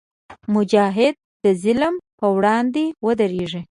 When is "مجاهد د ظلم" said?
0.55-1.95